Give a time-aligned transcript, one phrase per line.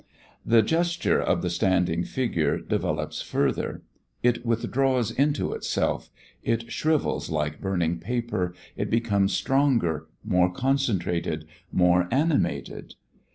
[0.43, 3.83] The gesture of the standing figure develops further.
[4.23, 6.09] It withdraws into itself,
[6.41, 12.95] it shrivels like burning paper, it becomes stronger, more concentrated, more animated.